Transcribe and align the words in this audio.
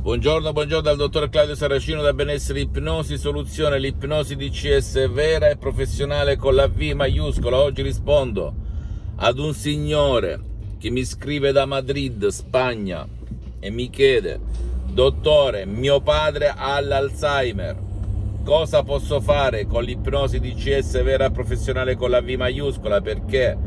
Buongiorno, 0.00 0.52
buongiorno 0.52 0.82
dal 0.82 0.96
dottor 0.96 1.28
Claudio 1.28 1.56
Saracino 1.56 2.00
da 2.02 2.14
Benessere 2.14 2.60
Ipnosi 2.60 3.18
Soluzione, 3.18 3.80
l'ipnosi 3.80 4.36
DCS 4.36 5.10
vera 5.10 5.48
e 5.48 5.56
professionale 5.56 6.36
con 6.36 6.54
la 6.54 6.68
V 6.68 6.80
maiuscola. 6.94 7.58
Oggi 7.58 7.82
rispondo 7.82 8.54
ad 9.16 9.40
un 9.40 9.52
signore 9.52 10.40
che 10.78 10.90
mi 10.90 11.04
scrive 11.04 11.50
da 11.50 11.66
Madrid, 11.66 12.28
Spagna, 12.28 13.06
e 13.58 13.70
mi 13.70 13.90
chiede, 13.90 14.38
dottore, 14.86 15.66
mio 15.66 16.00
padre 16.00 16.54
ha 16.56 16.80
l'Alzheimer, 16.80 17.76
cosa 18.44 18.84
posso 18.84 19.20
fare 19.20 19.66
con 19.66 19.82
l'ipnosi 19.82 20.38
DCS 20.38 21.02
vera 21.02 21.24
e 21.24 21.32
professionale 21.32 21.96
con 21.96 22.10
la 22.10 22.22
V 22.22 22.28
maiuscola? 22.28 23.00
Perché 23.00 23.58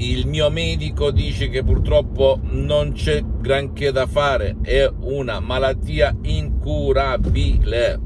il 0.00 0.26
mio 0.26 0.48
medico 0.48 1.10
dice 1.10 1.50
che 1.50 1.62
purtroppo 1.62 2.40
non 2.42 2.92
c'è 2.92 3.22
granché 3.22 3.92
da 3.92 4.06
fare, 4.06 4.56
è 4.62 4.90
una 5.00 5.40
malattia 5.40 6.16
incurabile. 6.22 8.00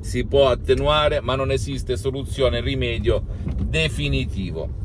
Si 0.00 0.24
può 0.24 0.48
attenuare, 0.48 1.20
ma 1.20 1.34
non 1.34 1.50
esiste 1.50 1.96
soluzione, 1.96 2.60
rimedio 2.60 3.24
definitivo. 3.64 4.80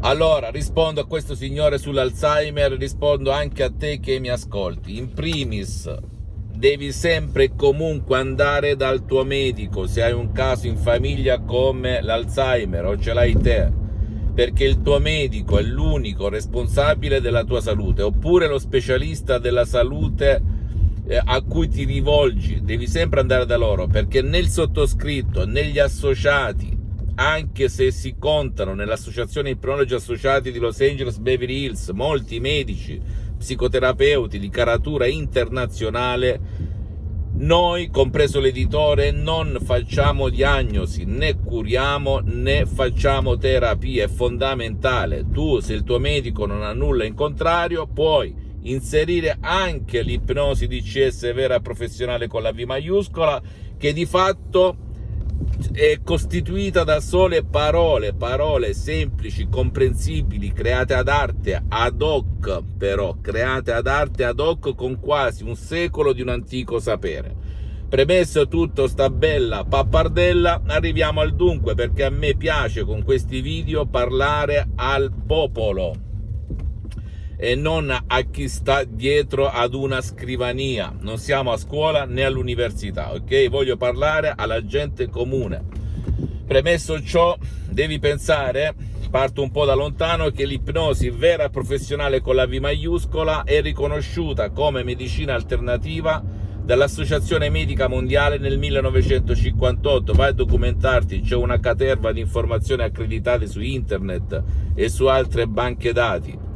Allora, 0.00 0.48
rispondo 0.48 1.02
a 1.02 1.06
questo 1.06 1.34
signore 1.34 1.76
sull'Alzheimer, 1.76 2.72
rispondo 2.72 3.30
anche 3.30 3.62
a 3.64 3.70
te 3.70 4.00
che 4.00 4.18
mi 4.18 4.28
ascolti. 4.28 4.96
In 4.96 5.12
primis, 5.12 5.92
devi 6.54 6.90
sempre 6.92 7.44
e 7.44 7.54
comunque 7.54 8.16
andare 8.16 8.76
dal 8.76 9.04
tuo 9.04 9.24
medico 9.24 9.86
se 9.86 10.02
hai 10.02 10.12
un 10.12 10.32
caso 10.32 10.66
in 10.66 10.76
famiglia 10.76 11.40
come 11.40 12.00
l'Alzheimer 12.00 12.86
o 12.86 12.98
ce 12.98 13.12
l'hai 13.12 13.36
te, 13.38 13.86
perché 14.38 14.62
il 14.62 14.82
tuo 14.82 15.00
medico 15.00 15.58
è 15.58 15.62
l'unico 15.62 16.28
responsabile 16.28 17.20
della 17.20 17.42
tua 17.42 17.60
salute, 17.60 18.02
oppure 18.02 18.46
lo 18.46 18.60
specialista 18.60 19.38
della 19.38 19.64
salute 19.64 20.40
eh, 21.08 21.20
a 21.20 21.42
cui 21.42 21.66
ti 21.68 21.82
rivolgi, 21.82 22.60
devi 22.62 22.86
sempre 22.86 23.18
andare 23.18 23.46
da 23.46 23.56
loro, 23.56 23.88
perché 23.88 24.22
nel 24.22 24.46
sottoscritto, 24.46 25.44
negli 25.44 25.80
associati, 25.80 26.72
anche 27.16 27.68
se 27.68 27.90
si 27.90 28.14
contano 28.16 28.74
nell'Associazione 28.74 29.50
Ipnologi 29.50 29.94
Associati 29.94 30.52
di 30.52 30.60
Los 30.60 30.80
Angeles 30.82 31.18
Beverly 31.18 31.64
Hills 31.64 31.88
molti 31.88 32.38
medici, 32.38 33.00
psicoterapeuti 33.36 34.38
di 34.38 34.50
caratura 34.50 35.06
internazionale, 35.06 36.40
noi, 37.40 37.88
compreso 37.90 38.40
l'editore, 38.40 39.12
non 39.12 39.58
facciamo 39.62 40.28
diagnosi, 40.28 41.04
né 41.04 41.38
curiamo, 41.38 42.18
né 42.24 42.66
facciamo 42.66 43.38
terapia. 43.38 44.06
È 44.06 44.08
fondamentale. 44.08 45.24
Tu, 45.32 45.60
se 45.60 45.74
il 45.74 45.84
tuo 45.84 46.00
medico 46.00 46.46
non 46.46 46.62
ha 46.64 46.72
nulla 46.72 47.04
in 47.04 47.14
contrario, 47.14 47.86
puoi 47.86 48.34
inserire 48.62 49.36
anche 49.40 50.02
l'ipnosi 50.02 50.66
DCS 50.66 51.32
vera 51.32 51.60
professionale 51.60 52.26
con 52.26 52.42
la 52.42 52.52
V 52.52 52.58
maiuscola, 52.58 53.40
che 53.76 53.92
di 53.92 54.04
fatto 54.04 54.87
è 55.72 56.00
costituita 56.02 56.84
da 56.84 57.00
sole 57.00 57.44
parole, 57.44 58.14
parole 58.14 58.74
semplici, 58.74 59.48
comprensibili, 59.48 60.52
create 60.52 60.94
ad 60.94 61.08
arte, 61.08 61.62
ad 61.68 62.00
hoc 62.00 62.62
però, 62.76 63.16
create 63.20 63.72
ad 63.72 63.86
arte, 63.86 64.24
ad 64.24 64.38
hoc 64.38 64.74
con 64.74 65.00
quasi 65.00 65.42
un 65.42 65.56
secolo 65.56 66.12
di 66.12 66.22
un 66.22 66.28
antico 66.28 66.78
sapere. 66.78 67.34
Premesso 67.88 68.48
tutto 68.48 68.86
sta 68.86 69.08
bella 69.10 69.64
pappardella, 69.64 70.62
arriviamo 70.66 71.20
al 71.20 71.34
dunque 71.34 71.74
perché 71.74 72.04
a 72.04 72.10
me 72.10 72.34
piace 72.34 72.84
con 72.84 73.02
questi 73.02 73.40
video 73.40 73.86
parlare 73.86 74.68
al 74.76 75.10
popolo 75.26 76.06
e 77.40 77.54
non 77.54 77.88
a 77.90 78.20
chi 78.22 78.48
sta 78.48 78.82
dietro 78.82 79.48
ad 79.48 79.72
una 79.72 80.00
scrivania. 80.00 80.92
Non 81.00 81.18
siamo 81.18 81.52
a 81.52 81.56
scuola 81.56 82.04
né 82.04 82.24
all'università, 82.24 83.12
ok? 83.14 83.48
Voglio 83.48 83.76
parlare 83.76 84.32
alla 84.36 84.66
gente 84.66 85.08
comune. 85.08 85.64
Premesso 86.44 87.00
ciò, 87.00 87.38
devi 87.70 88.00
pensare, 88.00 88.74
parto 89.08 89.40
un 89.42 89.52
po' 89.52 89.64
da 89.64 89.74
lontano, 89.74 90.30
che 90.30 90.44
l'ipnosi 90.44 91.10
vera 91.10 91.44
e 91.44 91.50
professionale 91.50 92.20
con 92.20 92.34
la 92.34 92.46
V 92.46 92.54
maiuscola 92.54 93.44
è 93.44 93.60
riconosciuta 93.62 94.50
come 94.50 94.82
medicina 94.82 95.34
alternativa 95.34 96.20
dall'Associazione 96.64 97.50
Medica 97.50 97.88
Mondiale 97.88 98.38
nel 98.38 98.58
1958. 98.58 100.12
Vai 100.12 100.30
a 100.30 100.32
documentarti, 100.32 101.20
c'è 101.20 101.36
una 101.36 101.60
caterva 101.60 102.10
di 102.10 102.20
informazioni 102.20 102.82
accreditate 102.82 103.46
su 103.46 103.60
internet 103.60 104.42
e 104.74 104.88
su 104.88 105.06
altre 105.06 105.46
banche 105.46 105.92
dati. 105.92 106.47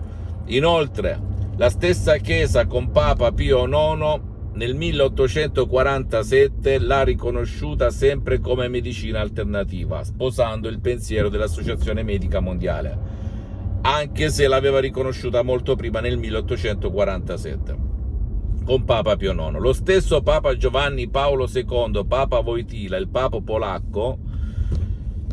Inoltre, 0.46 1.20
la 1.56 1.70
stessa 1.70 2.16
Chiesa 2.16 2.66
con 2.66 2.90
Papa 2.90 3.32
Pio 3.32 3.66
IX 3.66 4.20
nel 4.54 4.74
1847 4.74 6.78
l'ha 6.78 7.02
riconosciuta 7.02 7.90
sempre 7.90 8.40
come 8.40 8.68
medicina 8.68 9.20
alternativa, 9.20 10.04
sposando 10.04 10.68
il 10.68 10.80
pensiero 10.80 11.28
dell'Associazione 11.28 12.02
Medica 12.02 12.40
Mondiale, 12.40 12.98
anche 13.82 14.30
se 14.30 14.48
l'aveva 14.48 14.80
riconosciuta 14.80 15.42
molto 15.42 15.74
prima 15.74 16.00
nel 16.00 16.18
1847 16.18 17.90
con 18.64 18.84
Papa 18.84 19.16
Pio 19.16 19.32
IX. 19.32 19.58
Lo 19.58 19.72
stesso 19.72 20.22
Papa 20.22 20.56
Giovanni 20.56 21.08
Paolo 21.08 21.48
II, 21.52 22.04
Papa 22.06 22.40
Voitila, 22.40 22.96
il 22.96 23.08
Papa 23.08 23.40
polacco, 23.40 24.18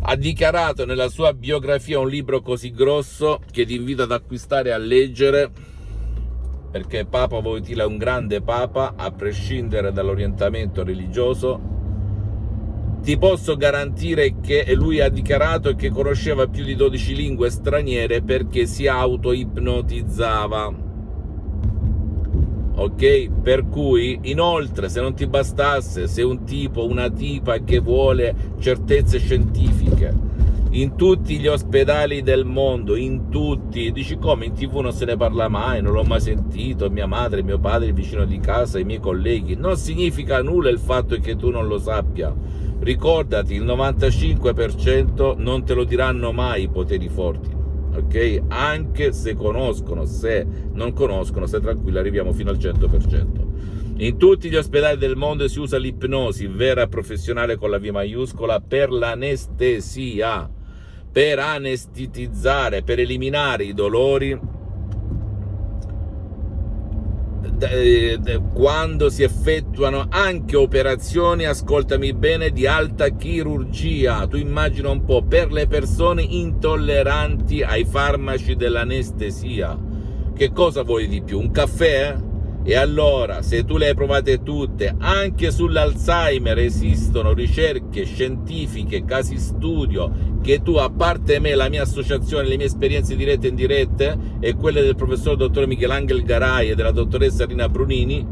ha 0.01 0.15
dichiarato 0.15 0.85
nella 0.85 1.09
sua 1.09 1.33
biografia 1.33 1.99
un 1.99 2.09
libro 2.09 2.41
così 2.41 2.71
grosso 2.71 3.41
che 3.51 3.65
ti 3.65 3.75
invito 3.75 4.03
ad 4.03 4.11
acquistare 4.11 4.69
e 4.69 4.71
a 4.71 4.77
leggere 4.77 5.51
perché 6.71 7.05
Papa 7.05 7.39
Voitila 7.39 7.83
è 7.83 7.87
un 7.87 7.97
grande 7.97 8.41
Papa 8.41 8.93
a 8.95 9.11
prescindere 9.11 9.91
dall'orientamento 9.91 10.83
religioso. 10.83 11.77
Ti 13.01 13.17
posso 13.17 13.55
garantire 13.55 14.39
che 14.39 14.71
lui 14.75 14.99
ha 14.99 15.09
dichiarato 15.09 15.73
che 15.73 15.89
conosceva 15.89 16.47
più 16.47 16.63
di 16.63 16.75
12 16.75 17.15
lingue 17.15 17.49
straniere 17.49 18.21
perché 18.21 18.67
si 18.67 18.87
auto-ipnotizzava 18.87 20.88
ok? 22.79 23.29
Per 23.41 23.67
cui, 23.67 24.19
inoltre, 24.23 24.89
se 24.89 25.01
non 25.01 25.13
ti 25.13 25.27
bastasse, 25.27 26.07
se 26.07 26.21
un 26.21 26.45
tipo, 26.45 26.85
una 26.85 27.09
tipa 27.09 27.57
che 27.59 27.79
vuole 27.79 28.33
certezze 28.59 29.19
scientifiche, 29.19 30.27
in 30.71 30.95
tutti 30.95 31.39
gli 31.39 31.47
ospedali 31.47 32.21
del 32.21 32.45
mondo, 32.45 32.95
in 32.95 33.29
tutti, 33.29 33.91
dici 33.91 34.17
come 34.17 34.45
in 34.45 34.53
tv 34.53 34.77
non 34.77 34.93
se 34.93 35.05
ne 35.05 35.17
parla 35.17 35.49
mai, 35.49 35.81
non 35.81 35.93
l'ho 35.93 36.03
mai 36.03 36.21
sentito, 36.21 36.89
mia 36.89 37.07
madre, 37.07 37.43
mio 37.43 37.59
padre, 37.59 37.87
il 37.87 37.93
vicino 37.93 38.23
di 38.23 38.39
casa, 38.39 38.79
i 38.79 38.83
miei 38.83 38.99
colleghi, 38.99 39.55
non 39.55 39.75
significa 39.77 40.41
nulla 40.41 40.69
il 40.69 40.79
fatto 40.79 41.17
che 41.19 41.35
tu 41.35 41.49
non 41.49 41.67
lo 41.67 41.79
sappia. 41.79 42.33
Ricordati, 42.79 43.55
il 43.55 43.65
95% 43.65 45.37
non 45.37 45.65
te 45.65 45.73
lo 45.73 45.83
diranno 45.83 46.31
mai 46.31 46.63
i 46.63 46.69
poteri 46.69 47.09
forti 47.09 47.58
ok? 47.99 48.41
Anche 48.47 49.11
se 49.11 49.35
conoscono, 49.35 50.05
se 50.05 50.45
non 50.73 50.93
conoscono, 50.93 51.45
stai 51.45 51.61
tranquillo, 51.61 51.99
arriviamo 51.99 52.33
fino 52.33 52.49
al 52.49 52.57
100%. 52.57 53.47
In 53.97 54.17
tutti 54.17 54.49
gli 54.49 54.55
ospedali 54.55 54.97
del 54.97 55.15
mondo 55.15 55.47
si 55.47 55.59
usa 55.59 55.77
l'ipnosi 55.77 56.47
vera 56.47 56.83
e 56.83 56.87
professionale 56.87 57.57
con 57.57 57.69
la 57.69 57.79
V 57.79 57.85
maiuscola 57.85 58.61
per 58.61 58.91
l'anestesia, 58.91 60.49
per 61.11 61.39
anestetizzare, 61.39 62.83
per 62.83 62.99
eliminare 62.99 63.65
i 63.65 63.73
dolori 63.73 64.39
quando 68.53 69.09
si 69.09 69.23
effettuano 69.23 70.05
anche 70.09 70.55
operazioni, 70.55 71.45
ascoltami 71.45 72.13
bene, 72.13 72.51
di 72.51 72.65
alta 72.65 73.09
chirurgia. 73.09 74.25
Tu 74.27 74.37
immagina 74.37 74.89
un 74.89 75.03
po' 75.03 75.23
per 75.23 75.51
le 75.51 75.67
persone 75.67 76.21
intolleranti 76.21 77.61
ai 77.61 77.85
farmaci 77.85 78.55
dell'anestesia. 78.55 79.77
Che 80.33 80.51
cosa 80.51 80.83
vuoi 80.83 81.07
di 81.07 81.21
più? 81.21 81.39
Un 81.39 81.51
caffè? 81.51 82.15
E 82.63 82.75
allora, 82.75 83.41
se 83.41 83.63
tu 83.63 83.77
le 83.77 83.87
hai 83.87 83.95
provate 83.95 84.43
tutte, 84.43 84.93
anche 84.97 85.49
sull'Alzheimer 85.49 86.59
esistono 86.59 87.33
ricerche 87.33 88.03
scientifiche, 88.03 89.05
casi 89.05 89.37
studio 89.37 90.11
che 90.41 90.61
tu, 90.61 90.75
a 90.75 90.89
parte 90.89 91.39
me, 91.39 91.55
la 91.55 91.69
mia 91.69 91.83
associazione, 91.83 92.47
le 92.47 92.57
mie 92.57 92.67
esperienze 92.67 93.15
dirette 93.15 93.47
e 93.47 93.49
indirette 93.49 94.17
e 94.39 94.55
quelle 94.55 94.81
del 94.81 94.95
professor 94.95 95.35
dottor 95.35 95.67
Michelangelo 95.67 96.23
Garai 96.23 96.69
e 96.69 96.75
della 96.75 96.91
dottoressa 96.91 97.45
Rina 97.45 97.67
Brunini, 97.67 98.25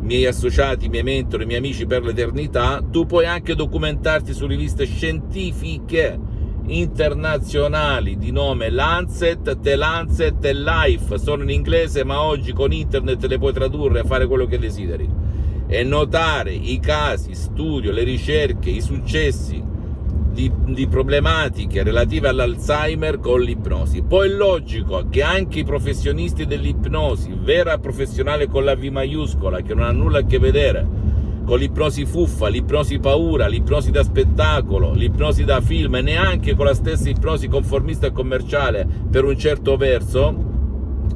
miei 0.00 0.26
associati, 0.26 0.88
miei 0.88 1.02
mentori, 1.02 1.46
miei 1.46 1.58
amici 1.58 1.86
per 1.86 2.02
l'eternità, 2.02 2.82
tu 2.88 3.06
puoi 3.06 3.26
anche 3.26 3.54
documentarti 3.54 4.32
su 4.32 4.46
riviste 4.46 4.86
scientifiche 4.86 6.18
internazionali 6.66 8.16
di 8.16 8.30
nome 8.30 8.70
Lancet, 8.70 9.58
The 9.60 9.76
Lancet 9.76 10.44
e 10.44 10.54
Life, 10.54 11.18
sono 11.18 11.42
in 11.42 11.50
inglese 11.50 12.04
ma 12.04 12.22
oggi 12.22 12.52
con 12.52 12.72
internet 12.72 13.24
le 13.26 13.38
puoi 13.38 13.52
tradurre 13.52 14.00
e 14.00 14.04
fare 14.04 14.26
quello 14.26 14.46
che 14.46 14.58
desideri. 14.58 15.08
E 15.66 15.84
notare 15.84 16.52
i 16.52 16.80
casi, 16.80 17.34
studio, 17.34 17.92
le 17.92 18.02
ricerche, 18.02 18.70
i 18.70 18.80
successi 18.80 19.69
di, 20.32 20.50
di, 20.66 20.86
problematiche 20.86 21.82
relative 21.82 22.28
all'Alzheimer 22.28 23.18
con 23.18 23.40
l'ipnosi. 23.40 24.02
Poi 24.02 24.28
è 24.28 24.32
logico 24.32 25.06
che 25.10 25.22
anche 25.22 25.60
i 25.60 25.64
professionisti 25.64 26.46
dell'ipnosi, 26.46 27.36
vera 27.38 27.78
professionale 27.78 28.48
con 28.48 28.64
la 28.64 28.76
V 28.76 28.84
maiuscola, 28.84 29.60
che 29.60 29.74
non 29.74 29.84
ha 29.84 29.92
nulla 29.92 30.20
a 30.20 30.24
che 30.24 30.38
vedere 30.38 31.00
con 31.44 31.58
l'ipnosi 31.58 32.04
fuffa, 32.04 32.48
l'ipnosi 32.48 33.00
paura, 33.00 33.48
l'ipnosi 33.48 33.90
da 33.90 34.04
spettacolo, 34.04 34.92
l'ipnosi 34.92 35.42
da 35.42 35.60
film 35.60 35.96
e 35.96 36.02
neanche 36.02 36.54
con 36.54 36.66
la 36.66 36.74
stessa 36.74 37.08
ipnosi 37.08 37.48
conformista 37.48 38.06
e 38.06 38.12
commerciale 38.12 38.86
per 39.10 39.24
un 39.24 39.36
certo 39.36 39.76
verso, 39.76 40.32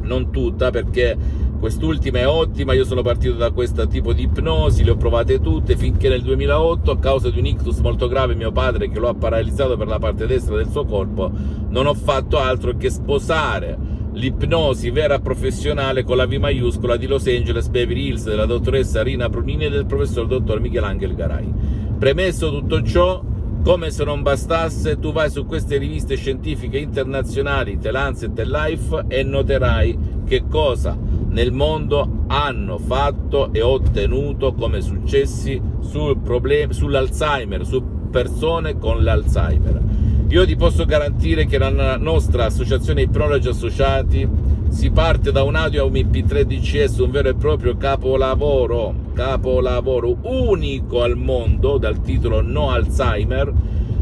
non 0.01 0.33
tutta 0.33 0.71
perché 0.71 1.17
quest'ultima 1.59 2.19
è 2.19 2.27
ottima, 2.27 2.73
io 2.73 2.85
sono 2.85 3.03
partito 3.03 3.35
da 3.35 3.51
questo 3.51 3.87
tipo 3.87 4.13
di 4.13 4.23
ipnosi, 4.23 4.85
le 4.85 4.93
ho 4.93 4.97
provate 4.97 5.41
tutte 5.41 5.77
finché 5.77 6.09
nel 6.09 6.23
2008 6.23 6.91
a 6.91 6.99
causa 6.99 7.31
di 7.31 7.39
un 7.39 7.47
ictus 7.47 7.79
molto 7.79 8.09
grave 8.09 8.35
mio 8.35 8.53
padre 8.53 8.89
che 8.89 8.99
lo 8.99 9.09
ha 9.09 9.15
paralizzato 9.15 9.77
per 9.77 9.87
la 9.87 9.99
parte 9.99 10.27
destra 10.27 10.57
del 10.57 10.71
suo 10.71 10.85
corpo 10.85 11.31
non 11.69 11.87
ho 11.87 11.95
fatto 11.95 12.39
altro 12.39 12.77
che 12.77 12.91
sposare 12.91 13.77
l'ipnosi 14.15 14.91
vera 14.91 15.19
professionale 15.19 16.05
con 16.05 16.17
la 16.17 16.27
V 16.27 16.35
maiuscola 16.35 16.97
di 16.97 17.07
Los 17.07 17.27
Angeles 17.27 17.69
Beverly 17.69 18.07
Hills 18.09 18.25
della 18.25 18.47
dottoressa 18.47 19.03
Rina 19.03 19.29
Brunini 19.29 19.65
e 19.65 19.71
del 19.71 19.87
professor 19.87 20.27
dottor 20.27 20.61
Michelangelo 20.61 21.15
Garai. 21.15 21.53
Premesso 21.99 22.51
tutto 22.51 22.83
ciò, 22.83 23.23
come 23.65 23.91
se 23.91 24.05
non 24.05 24.23
bastasse, 24.23 24.99
tu 24.99 25.13
vai 25.13 25.31
su 25.31 25.47
queste 25.47 25.79
riviste 25.79 26.17
scientifiche 26.17 26.79
internazionali, 26.79 27.79
The 27.79 27.91
Lancet 27.91 28.39
e 28.39 28.45
Life, 28.45 29.05
e 29.09 29.23
noterai 29.25 29.99
che 30.25 30.45
cosa 30.49 30.97
nel 31.35 31.51
mondo 31.51 32.25
hanno 32.29 32.79
fatto 32.79 33.53
e 33.53 33.61
ottenuto 33.61 34.55
come 34.55 34.81
successi 34.81 35.61
sul 35.81 36.17
problem- 36.19 36.71
sull'Alzheimer, 36.71 37.67
su 37.67 37.83
persone 38.09 38.79
con 38.79 39.03
l'Alzheimer. 39.03 39.83
Io 40.29 40.47
ti 40.47 40.55
posso 40.55 40.85
garantire 40.85 41.47
che 41.47 41.59
la 41.59 41.97
nostra 41.97 42.47
associazione 42.47 43.03
Ipnologi 43.03 43.49
Associati 43.49 44.29
si 44.69 44.91
parte 44.91 45.33
da 45.33 45.43
un 45.43 45.57
audio 45.57 45.83
a 45.83 45.87
un 45.87 45.93
MP3 45.93 46.43
DCS, 46.43 46.99
un 46.99 47.11
vero 47.11 47.29
e 47.31 47.35
proprio 47.35 47.77
capolavoro, 47.77 48.95
capolavoro 49.13 50.17
unico 50.23 51.03
al 51.03 51.17
mondo 51.17 51.79
dal 51.79 52.01
titolo 52.01 52.43
No 52.43 52.71
Alzheimer 52.71 53.53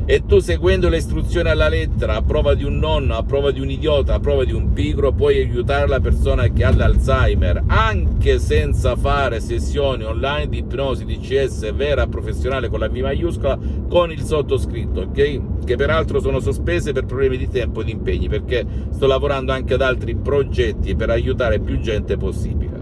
e 0.04 0.24
tu 0.26 0.40
seguendo 0.40 0.88
le 0.88 0.96
istruzioni 0.96 1.48
alla 1.48 1.68
lettera, 1.68 2.16
a 2.16 2.22
prova 2.22 2.54
di 2.54 2.64
un 2.64 2.78
nonno, 2.78 3.14
a 3.14 3.22
prova 3.22 3.52
di 3.52 3.60
un 3.60 3.70
idiota, 3.70 4.14
a 4.14 4.20
prova 4.20 4.44
di 4.44 4.52
un 4.52 4.72
pigro, 4.72 5.12
puoi 5.12 5.38
aiutare 5.38 5.86
la 5.86 6.00
persona 6.00 6.48
che 6.48 6.64
ha 6.64 6.74
l'Alzheimer, 6.74 7.62
anche 7.66 8.40
senza 8.40 8.96
fare 8.96 9.38
sessioni 9.38 10.02
online 10.02 10.48
di 10.48 10.58
ipnosi 10.58 11.04
DCS 11.04 11.72
vera 11.74 12.08
professionale 12.08 12.68
con 12.68 12.80
la 12.80 12.88
V 12.88 12.96
maiuscola, 12.96 13.58
con 13.88 14.10
il 14.10 14.22
sottoscritto, 14.22 15.02
ok? 15.02 15.64
Che 15.64 15.76
peraltro 15.76 16.20
sono 16.20 16.40
sospese 16.40 16.92
per 16.92 17.04
problemi 17.04 17.36
di 17.36 17.48
tempo 17.48 17.80
e 17.80 17.84
di 17.84 17.92
impegni, 17.92 18.28
perché 18.28 18.66
sto 18.90 19.06
lavorando 19.06 19.52
anche 19.52 19.74
ad 19.74 19.82
altri 19.82 20.16
progetti 20.16 20.96
per 20.96 21.10
aiutare 21.10 21.60
più 21.60 21.78
gente 21.78 22.16
possibile. 22.16 22.80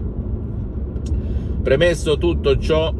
Premesso 1.61 2.17
tutto 2.17 2.57
ciò, 2.57 2.91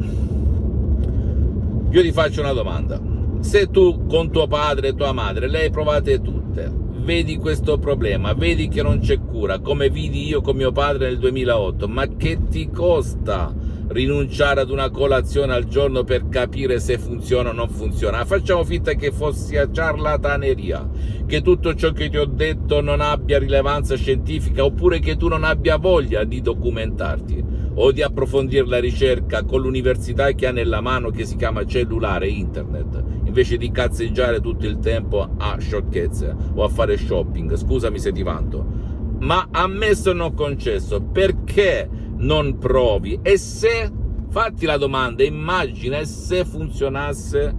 io 1.90 2.02
ti 2.02 2.12
faccio 2.12 2.42
una 2.42 2.54
domanda 2.54 3.11
se 3.42 3.70
tu 3.70 4.06
con 4.08 4.32
tuo 4.32 4.48
padre 4.48 4.90
e 4.90 4.96
tua 4.96 5.12
madre 5.12 5.50
le 5.50 5.64
hai 5.64 5.70
provate 5.70 6.22
tutte, 6.22 6.72
vedi 7.04 7.38
questo 7.38 7.80
problema, 7.80 8.34
vedi 8.34 8.68
che 8.68 8.84
non 8.84 9.00
c'è 9.00 9.20
cura, 9.20 9.60
come 9.60 9.90
vidi 9.90 10.28
io 10.28 10.42
con 10.42 10.56
mio 10.56 10.72
padre 10.72 11.08
nel 11.08 11.18
2008, 11.18 11.88
ma 11.88 12.08
che 12.08 12.38
ti 12.50 12.70
costa 12.70 13.54
rinunciare 13.88 14.62
ad 14.62 14.70
una 14.70 14.90
colazione 14.90 15.54
al 15.54 15.66
giorno 15.66 16.04
per 16.04 16.30
capire 16.30 16.80
se 16.80 16.98
funziona 16.98 17.50
o 17.50 17.54
non 17.54 17.68
funziona? 17.68 18.24
Facciamo 18.24 18.64
finta 18.64 18.94
che 18.94 19.12
fossi 19.12 19.58
a 19.58 19.70
ciarlataneria, 19.70 20.90
che 21.26 21.42
tutto 21.42 21.74
ciò 21.74 21.92
che 21.92 22.10
ti 22.10 22.18
ho 22.18 22.26
detto 22.26 22.80
non 22.80 23.02
abbia 23.02 23.40
rilevanza 23.40 23.96
scientifica 23.96 24.64
oppure 24.64 25.00
che 25.00 25.18
tu 25.18 25.28
non 25.28 25.44
abbia 25.44 25.78
voglia 25.78 26.24
di 26.24 26.42
documentarti 26.42 27.44
o 27.74 27.92
di 27.92 28.04
approfondire 28.04 28.68
la 28.68 28.80
ricerca 28.80 29.44
con 29.44 29.62
l'università 29.62 30.32
che 30.34 30.46
ha 30.46 30.52
nella 30.52 30.82
mano 30.82 31.10
che 31.10 31.26
si 31.26 31.36
chiama 31.36 31.66
cellulare 31.66 32.28
internet 32.28 33.11
invece 33.32 33.56
di 33.56 33.72
cazzeggiare 33.72 34.42
tutto 34.42 34.66
il 34.66 34.80
tempo 34.80 35.26
a 35.38 35.58
sciocchezze 35.58 36.36
o 36.54 36.66
a 36.66 36.68
fare 36.68 36.98
shopping. 36.98 37.56
Scusami 37.56 37.98
se 37.98 38.12
ti 38.12 38.24
vanto. 38.24 38.90
Ma 39.20 39.48
ammesso 39.50 40.12
e 40.12 40.14
non 40.14 40.34
concesso, 40.34 41.02
perché 41.02 41.90
non 42.18 42.58
provi? 42.58 43.20
E 43.22 43.38
se, 43.38 43.90
fatti 44.30 44.66
la 44.66 44.76
domanda, 44.76 45.24
immagina 45.24 46.04
se 46.04 46.44
funzionasse? 46.44 47.56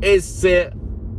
E 0.00 0.20
se 0.20 0.72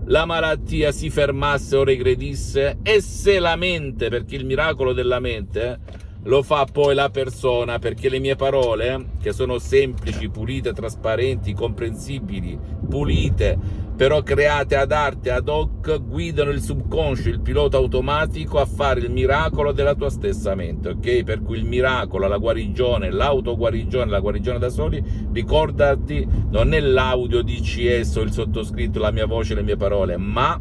la 0.06 0.26
malattia 0.26 0.92
si 0.92 1.10
fermasse 1.10 1.78
o 1.78 1.86
regredisse? 1.86 2.80
E 2.84 3.00
se 3.00 3.40
la 3.40 3.56
mente, 3.56 4.10
perché 4.10 4.36
il 4.36 4.46
miracolo 4.46 4.92
della 4.92 5.22
mente 5.22 5.80
lo 6.24 6.42
fa 6.42 6.66
poi 6.72 6.96
la 6.96 7.10
persona 7.10 7.80
perché 7.80 8.10
le 8.10 8.20
mie 8.20 8.36
parole, 8.36 9.10
che 9.22 9.34
sono 9.34 9.60
semplici, 9.60 10.30
pulite, 10.30 10.72
trasparenti, 10.72 11.54
comprensibili, 11.54 12.58
pulite, 12.88 13.58
però 13.96 14.24
create 14.24 14.76
ad 14.76 14.92
arte, 14.92 15.32
ad 15.32 15.48
hoc, 15.48 16.02
guidano 16.02 16.50
il 16.50 16.62
subconscio, 16.62 17.30
il 17.30 17.42
pilota 17.42 17.78
automatico 17.78 18.60
a 18.60 18.66
fare 18.66 19.02
il 19.02 19.12
miracolo 19.12 19.72
della 19.72 19.96
tua 19.96 20.10
stessa 20.10 20.56
mente, 20.56 20.90
ok? 20.90 21.24
Per 21.24 21.42
cui 21.44 21.58
il 21.58 21.66
miracolo, 21.66 22.28
la 22.28 22.38
guarigione, 22.38 23.12
l'autoguarigione, 23.12 24.10
la 24.10 24.20
guarigione 24.20 24.60
da 24.60 24.70
soli, 24.70 25.04
ricordati, 25.32 26.28
non 26.50 26.74
è 26.74 26.80
l'audio 26.80 27.44
DCS 27.44 28.16
o 28.16 28.22
il 28.22 28.32
sottoscritto, 28.32 29.00
la 29.00 29.12
mia 29.12 29.26
voce, 29.26 29.54
le 29.54 29.62
mie 29.62 29.78
parole, 29.78 30.18
ma 30.18 30.60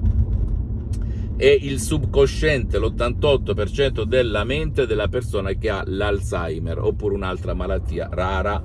è 1.36 1.46
il 1.46 1.80
subconsciente, 1.80 2.78
l'88% 2.78 4.02
della 4.02 4.44
mente 4.44 4.86
della 4.86 5.08
persona 5.08 5.52
che 5.52 5.70
ha 5.70 5.82
l'Alzheimer 5.84 6.78
oppure 6.78 7.14
un'altra 7.14 7.54
malattia 7.54 8.08
rara 8.10 8.62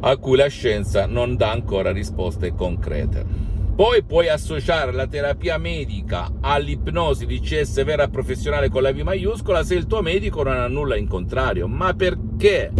a 0.00 0.16
cui 0.16 0.36
la 0.36 0.48
scienza 0.48 1.06
non 1.06 1.36
dà 1.36 1.50
ancora 1.50 1.92
risposte 1.92 2.54
concrete. 2.54 3.48
Poi 3.74 4.02
puoi 4.02 4.28
associare 4.28 4.92
la 4.92 5.06
terapia 5.06 5.56
medica 5.56 6.30
all'ipnosi 6.40 7.24
di 7.24 7.40
CS 7.40 7.82
vera 7.82 8.08
professionale 8.08 8.68
con 8.68 8.82
la 8.82 8.92
V 8.92 8.98
maiuscola 8.98 9.62
se 9.62 9.74
il 9.74 9.86
tuo 9.86 10.02
medico 10.02 10.42
non 10.42 10.58
ha 10.58 10.68
nulla 10.68 10.96
in 10.96 11.08
contrario. 11.08 11.66
Ma 11.66 11.94
perché 11.94 12.70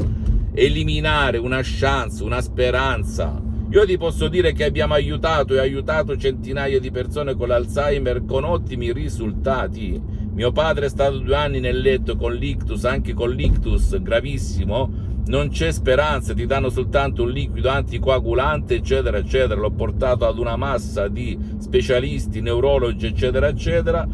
eliminare 0.52 1.38
una 1.38 1.60
chance, 1.62 2.22
una 2.22 2.42
speranza, 2.42 3.40
io 3.72 3.86
ti 3.86 3.96
posso 3.96 4.26
dire 4.26 4.52
che 4.52 4.64
abbiamo 4.64 4.94
aiutato 4.94 5.54
e 5.54 5.60
aiutato 5.60 6.16
centinaia 6.16 6.80
di 6.80 6.90
persone 6.90 7.36
con 7.36 7.46
l'Alzheimer 7.46 8.24
con 8.24 8.42
ottimi 8.42 8.92
risultati. 8.92 10.00
Mio 10.32 10.50
padre 10.50 10.86
è 10.86 10.88
stato 10.88 11.18
due 11.18 11.36
anni 11.36 11.60
nel 11.60 11.80
letto 11.80 12.16
con 12.16 12.34
l'ictus, 12.34 12.84
anche 12.84 13.14
con 13.14 13.30
l'ictus 13.30 14.02
gravissimo. 14.02 15.08
Non 15.26 15.50
c'è 15.50 15.70
speranza, 15.70 16.34
ti 16.34 16.46
danno 16.46 16.68
soltanto 16.68 17.22
un 17.22 17.30
liquido 17.30 17.68
anticoagulante, 17.68 18.74
eccetera, 18.74 19.18
eccetera. 19.18 19.60
L'ho 19.60 19.70
portato 19.70 20.26
ad 20.26 20.38
una 20.38 20.56
massa 20.56 21.06
di 21.06 21.38
specialisti, 21.58 22.40
neurologi, 22.40 23.06
eccetera, 23.06 23.46
eccetera 23.46 24.04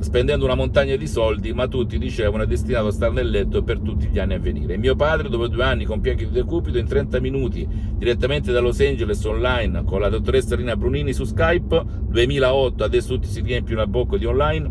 spendendo 0.00 0.44
una 0.44 0.54
montagna 0.54 0.96
di 0.96 1.06
soldi, 1.06 1.52
ma 1.52 1.68
tutti 1.68 1.98
dicevano 1.98 2.44
è 2.44 2.46
destinato 2.46 2.88
a 2.88 2.92
stare 2.92 3.12
nel 3.12 3.30
letto 3.30 3.62
per 3.62 3.80
tutti 3.80 4.08
gli 4.08 4.18
anni 4.18 4.34
a 4.34 4.38
venire. 4.38 4.76
Mio 4.76 4.94
padre, 4.94 5.28
dopo 5.28 5.48
due 5.48 5.64
anni 5.64 5.84
con 5.84 6.00
piaghe 6.00 6.26
di 6.26 6.32
decupito, 6.32 6.78
in 6.78 6.86
30 6.86 7.20
minuti, 7.20 7.66
direttamente 7.96 8.52
da 8.52 8.60
Los 8.60 8.80
Angeles 8.80 9.24
online, 9.24 9.84
con 9.84 10.00
la 10.00 10.08
dottoressa 10.08 10.56
Rina 10.56 10.76
Brunini 10.76 11.12
su 11.12 11.24
Skype, 11.24 11.84
2008, 12.08 12.84
adesso 12.84 13.14
tutti 13.14 13.28
si 13.28 13.40
riempiono 13.40 13.80
la 13.80 13.86
bocca 13.86 14.16
di 14.16 14.24
online, 14.24 14.70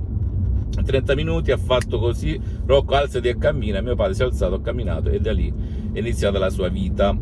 in 0.78 0.84
30 0.84 1.16
minuti 1.16 1.52
ha 1.52 1.58
fatto 1.58 2.00
così, 2.00 2.40
Rocco 2.66 2.96
alzati 2.96 3.28
e 3.28 3.38
cammina, 3.38 3.82
mio 3.82 3.96
padre 3.96 4.14
si 4.14 4.22
è 4.22 4.26
alzato, 4.26 4.56
ha 4.56 4.62
camminato 4.62 5.10
e 5.10 5.20
da 5.20 5.32
lì 5.32 5.54
è 5.92 6.00
iniziata 6.00 6.40
la 6.40 6.50
sua 6.50 6.70
vita 6.70 7.16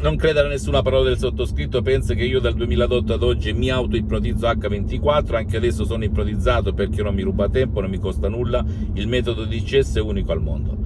non 0.00 0.16
credere 0.16 0.46
a 0.46 0.50
nessuna 0.50 0.82
parola 0.82 1.08
del 1.08 1.18
sottoscritto, 1.18 1.82
pensa 1.82 2.14
che 2.14 2.24
io 2.24 2.38
dal 2.38 2.54
2008 2.54 3.14
ad 3.14 3.22
oggi 3.22 3.52
mi 3.52 3.70
auto-ipnotizzo 3.70 4.46
H24, 4.46 5.34
anche 5.34 5.56
adesso 5.56 5.84
sono 5.84 6.04
ipnotizzato 6.04 6.72
perché 6.74 7.02
non 7.02 7.14
mi 7.14 7.22
ruba 7.22 7.48
tempo, 7.48 7.80
non 7.80 7.90
mi 7.90 7.98
costa 7.98 8.28
nulla, 8.28 8.64
il 8.92 9.08
metodo 9.08 9.44
DCS 9.44 9.96
è 9.96 10.00
unico 10.00 10.30
al 10.32 10.42
mondo. 10.42 10.76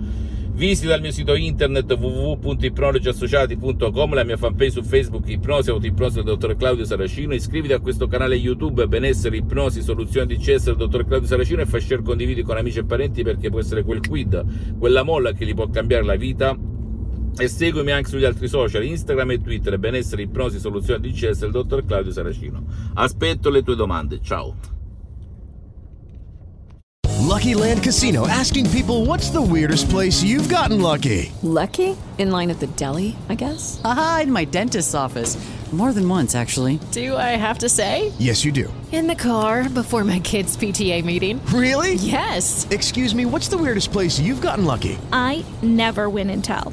Visita 0.53 0.95
il 0.95 1.01
mio 1.01 1.11
sito 1.11 1.35
internet 1.35 1.91
www.ipnologiassociati.com, 1.91 4.15
la 4.15 4.25
mia 4.25 4.37
fanpage 4.37 4.73
su 4.73 4.83
Facebook 4.83 5.27
Ipnosi, 5.29 5.71
Autoipnosi 5.71 6.17
del 6.17 6.25
dottor 6.25 6.55
Claudio 6.55 6.85
Saracino, 6.85 7.33
iscriviti 7.33 7.73
a 7.73 7.81
questo 7.81 8.07
canale 8.07 8.35
YouTube 8.35 8.87
Benessere 8.87 9.39
Ipnosi 9.39 9.81
Soluzioni 9.81 10.27
di 10.27 10.37
CS 10.37 10.67
del 10.67 10.77
dottor 10.77 11.07
Claudio 11.07 11.27
Saracino 11.27 11.63
e 11.63 11.67
fai 11.67 11.81
share 11.81 12.03
condividi 12.03 12.43
con 12.43 12.59
amici 12.59 12.81
e 12.81 12.85
parenti 12.85 13.23
perché 13.23 13.49
può 13.49 13.59
essere 13.59 13.83
quel 13.83 14.07
quid, 14.07 14.77
quella 14.79 15.03
molla 15.03 15.33
che 15.33 15.47
gli 15.47 15.55
può 15.55 15.71
cambiare 15.71 16.05
la 16.05 16.17
vita 16.17 16.55
e 17.37 17.49
seguimi 17.49 17.91
anche 17.93 18.09
sugli 18.09 18.25
altri 18.25 18.49
social, 18.49 18.85
Instagram 18.85 19.33
e 19.33 19.41
Twitter, 19.43 19.79
benessere, 19.79 20.23
ipnosi, 20.23 20.59
soluzioni 20.59 21.11
DCS 21.11 21.41
del 21.41 21.51
dottor 21.51 21.85
Claudio 21.85 22.13
Saracino. 22.13 22.65
Aspetto 22.95 23.51
le 23.51 23.63
tue 23.63 23.77
domande, 23.77 24.21
ciao. 24.23 24.55
Lucky 27.31 27.55
Land 27.55 27.85
Casino 27.85 28.27
asking 28.27 28.69
people 28.71 29.05
what's 29.05 29.31
the 29.31 29.41
weirdest 29.41 29.89
place 29.89 30.21
you've 30.23 30.49
gotten 30.49 30.81
lucky? 30.81 31.31
Lucky? 31.43 31.97
In 32.19 32.33
line 32.33 32.51
at 32.51 32.59
the 32.59 32.67
deli, 32.67 33.15
I 33.29 33.37
guess? 33.37 33.81
Aha, 33.85 34.23
in 34.25 34.33
my 34.33 34.45
dentist's 34.45 34.95
office. 34.95 35.39
More 35.73 35.93
than 35.93 36.09
once, 36.09 36.35
actually. 36.35 36.81
Do 36.91 37.17
I 37.17 37.37
have 37.37 37.59
to 37.59 37.69
say? 37.69 38.13
Yes, 38.19 38.45
you 38.45 38.51
do. 38.51 38.73
In 38.91 39.07
the 39.07 39.15
car 39.15 39.69
before 39.69 40.03
my 40.03 40.19
kids' 40.19 40.57
PTA 40.57 41.05
meeting. 41.05 41.41
Really? 41.55 41.95
Yes. 41.95 42.67
Excuse 42.71 43.15
me, 43.15 43.25
what's 43.25 43.47
the 43.47 43.57
weirdest 43.57 43.93
place 43.93 44.19
you've 44.19 44.41
gotten 44.41 44.65
lucky? 44.65 44.99
I 45.13 45.45
never 45.63 46.09
win 46.09 46.29
and 46.31 46.43
tell. 46.43 46.73